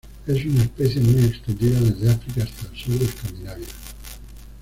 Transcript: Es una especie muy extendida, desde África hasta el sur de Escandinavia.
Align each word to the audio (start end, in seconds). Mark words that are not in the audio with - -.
Es 0.25 0.43
una 0.45 0.63
especie 0.63 0.99
muy 0.99 1.25
extendida, 1.25 1.79
desde 1.79 2.09
África 2.09 2.43
hasta 2.43 2.71
el 2.71 2.75
sur 2.75 2.97
de 2.97 3.05
Escandinavia. 3.05 3.67